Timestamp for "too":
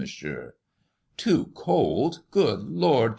1.15-1.51